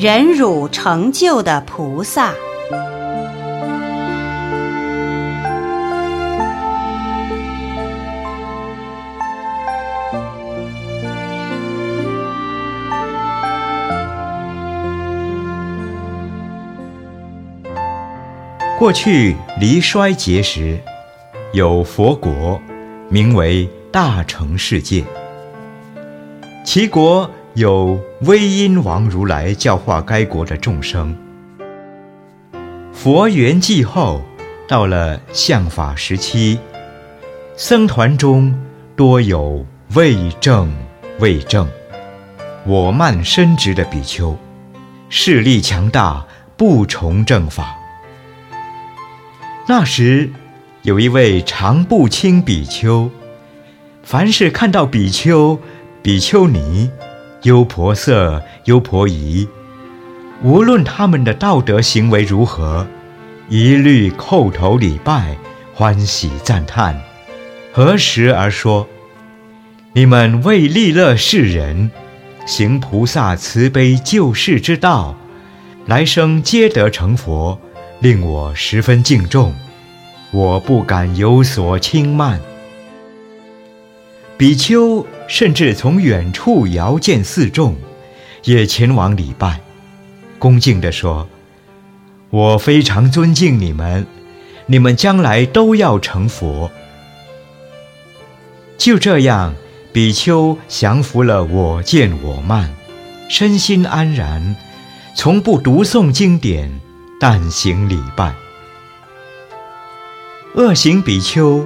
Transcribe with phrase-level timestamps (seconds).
[0.00, 2.32] 忍辱成就的菩萨。
[18.78, 20.78] 过去离衰劫时，
[21.52, 22.58] 有佛国，
[23.10, 25.04] 名为大乘世界。
[26.64, 31.14] 其国有威音王如来教化该国的众生。
[32.90, 34.22] 佛圆寂后，
[34.66, 36.58] 到了相法时期，
[37.56, 38.58] 僧团中
[38.96, 40.72] 多有未正、
[41.18, 41.68] 未正、
[42.64, 44.34] 我慢深直的比丘，
[45.10, 47.76] 势力强大，不从正法。
[49.68, 50.30] 那时，
[50.80, 53.10] 有一位常不清比丘，
[54.02, 55.60] 凡是看到比丘、
[56.00, 56.90] 比丘尼、
[57.42, 59.48] 优婆塞、优婆夷，
[60.42, 62.86] 无论他们的道德行为如何，
[63.48, 65.36] 一律叩头礼拜，
[65.74, 67.00] 欢喜赞叹。
[67.72, 68.86] 何时而说
[69.94, 71.90] ：“你们为利乐世人，
[72.46, 75.16] 行菩萨慈悲救世之道，
[75.86, 77.58] 来生皆得成佛。”
[78.00, 79.54] 令我十分敬重，
[80.30, 82.40] 我不敢有所轻慢。
[84.38, 87.76] 比丘甚至从远处遥见四众，
[88.42, 89.60] 也前往礼拜，
[90.40, 91.28] 恭敬地说
[92.30, 94.04] ：“我非常尊敬你们，
[94.66, 96.68] 你们将来都要成佛。”
[98.76, 99.54] 就这样，
[99.92, 102.74] 比丘降服了我见我慢，
[103.28, 104.56] 身心安然，
[105.14, 106.80] 从不读诵经典。
[107.20, 108.34] 但行礼拜，
[110.54, 111.64] 恶行比丘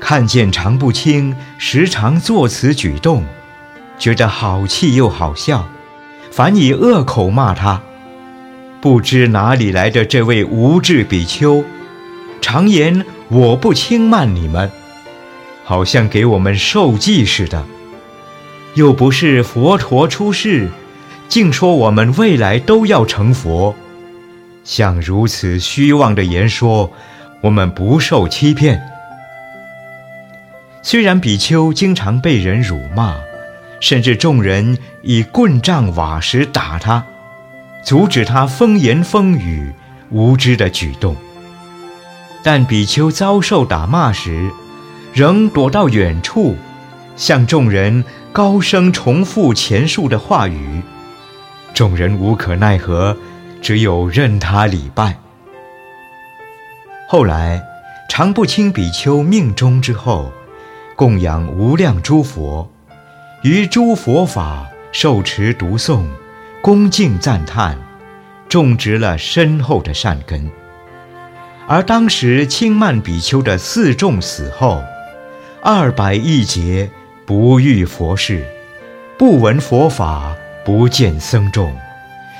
[0.00, 3.24] 看见常不清时常作此举动，
[3.98, 5.68] 觉得好气又好笑，
[6.30, 7.82] 反以恶口骂他。
[8.80, 11.64] 不知哪里来的这位无智比丘，
[12.40, 14.70] 常言我不轻慢你们，
[15.64, 17.64] 好像给我们受记似的。
[18.74, 20.70] 又不是佛陀出世，
[21.28, 23.74] 竟说我们未来都要成佛。
[24.62, 26.92] 像如此虚妄的言说，
[27.40, 28.80] 我们不受欺骗。
[30.82, 33.16] 虽然比丘经常被人辱骂，
[33.80, 37.04] 甚至众人以棍杖瓦石打他，
[37.84, 39.72] 阻止他风言风语、
[40.10, 41.16] 无知的举动，
[42.42, 44.50] 但比丘遭受打骂时，
[45.12, 46.56] 仍躲到远处，
[47.16, 50.82] 向众人高声重复前述的话语，
[51.74, 53.16] 众人无可奈何。
[53.60, 55.18] 只有任他礼拜。
[57.08, 57.60] 后来，
[58.08, 60.32] 常不清比丘命终之后，
[60.98, 62.68] 供养无量诸佛，
[63.44, 66.04] 于诸佛法受持读诵，
[66.60, 67.78] 恭敬赞叹，
[68.48, 70.50] 种植了深厚的善根。
[71.68, 74.82] 而当时轻慢比丘的四众死后，
[75.62, 76.90] 二百亿劫
[77.24, 78.44] 不遇佛事，
[79.16, 80.34] 不闻佛法，
[80.64, 81.72] 不见僧众。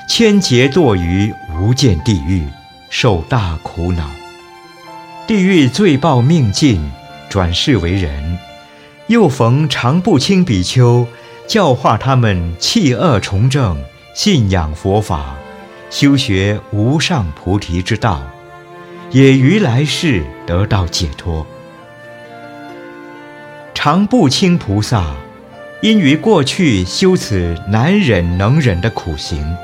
[0.09, 2.45] 千劫堕于无间地狱，
[2.91, 4.11] 受大苦恼。
[5.29, 6.91] 地狱罪报命尽，
[7.29, 8.37] 转世为人，
[9.09, 11.07] 又逢常不清比丘，
[11.47, 13.83] 教化他们弃恶从正，
[14.15, 15.35] 信仰佛法，
[15.89, 18.23] 修学无上菩提之道，
[19.11, 21.47] 也于来世得到解脱。
[23.75, 25.15] 常不清菩萨，
[25.81, 29.57] 因于过去修此难忍能忍的苦行。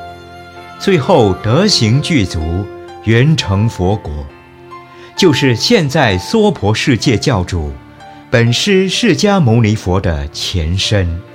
[0.79, 2.65] 最后德行具足，
[3.05, 4.11] 圆成佛国，
[5.15, 7.73] 就是现在娑婆世界教主，
[8.35, 11.34] 本师释迦牟尼佛的前身。